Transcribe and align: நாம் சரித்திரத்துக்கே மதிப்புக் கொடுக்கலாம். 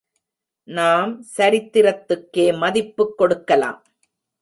நாம் 0.67 1.11
சரித்திரத்துக்கே 1.37 2.57
மதிப்புக் 2.57 3.17
கொடுக்கலாம். 3.17 3.79